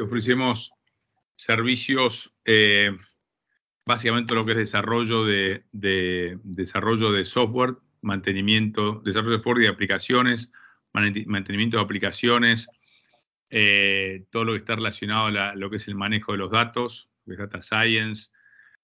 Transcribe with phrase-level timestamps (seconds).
[0.00, 0.72] ofrecemos
[1.36, 2.96] servicios, eh,
[3.84, 9.72] básicamente lo que es desarrollo de, desarrollo de software, mantenimiento, desarrollo de software y de
[9.72, 10.52] aplicaciones,
[10.92, 12.68] mantenimiento de aplicaciones,
[13.50, 17.10] eh, todo lo que está relacionado a lo que es el manejo de los datos,
[17.24, 18.30] data science.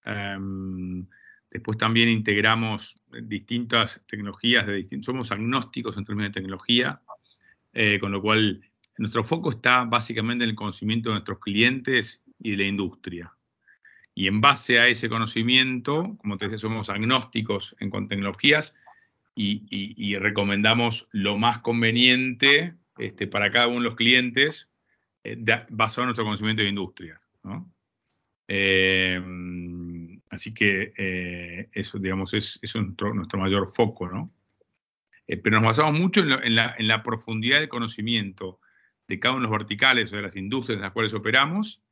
[0.05, 1.07] Em,
[1.51, 7.01] después también integramos distintas tecnologías, de somos agnósticos en términos de tecnología,
[7.73, 8.61] eh, con lo cual
[9.01, 13.33] nuestro foco está básicamente en el conocimiento de nuestros clientes y de la industria.
[14.15, 18.77] Y en base a ese conocimiento, como te decía, somos agnósticos en tecnologías
[19.35, 24.71] y, recomendamos lo más conveniente este, para cada uno de los clientes
[25.25, 27.23] eh, basado en nuestro conocimiento de industria.
[28.49, 29.19] Eh,
[30.29, 34.31] así que eh, eso, digamos, es, nuestro, mayor foco, ¿no?
[35.27, 38.61] pero nos basamos mucho en la, profundidad de conocimiento
[39.11, 41.83] de cada uno de los verticales o de las industrias en las cuales operamos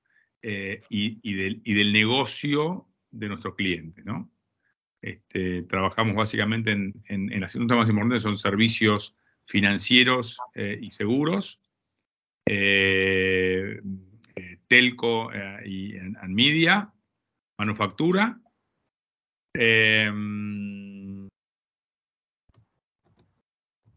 [0.42, 4.30] y, del, negocio de nuestro cliente, ¿no?
[5.02, 11.60] Este, trabajamos básicamente en, en, las industrias más importantes, son servicios financieros y seguros,
[12.50, 13.78] eh,
[14.36, 16.90] eh, telco eh, y en, media,
[17.58, 18.40] manufactura.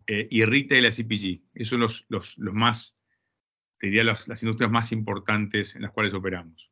[0.07, 1.41] y retail y CPG.
[1.53, 2.97] Esos son los, los, más,
[3.87, 6.71] diría, las industrias más importantes en las cuales operamos.